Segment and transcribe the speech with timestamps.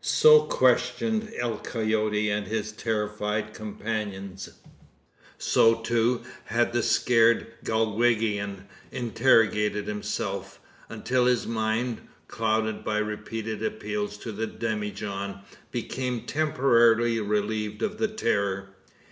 [0.00, 4.48] So questioned El Coyote and his terrified companions.
[5.38, 14.16] So, too, had the scared Galwegian interrogated himself, until his mind, clouded by repeated appeals
[14.18, 15.40] to the demijohn,
[15.72, 18.68] became temporarily relieved of the terror.